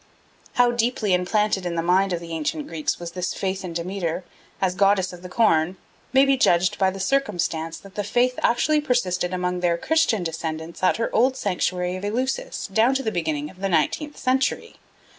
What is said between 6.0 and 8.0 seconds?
may be judged by the circumstance that